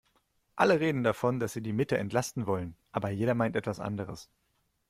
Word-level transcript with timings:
Alle 0.55 0.79
reden 0.79 1.03
davon, 1.03 1.39
dass 1.39 1.53
sie 1.53 1.61
die 1.61 1.73
Mitte 1.73 1.95
entlasten 1.95 2.47
wollen, 2.47 2.75
aber 2.91 3.11
jeder 3.11 3.35
meint 3.35 3.55
etwas 3.55 3.79
anderes. 3.79 4.31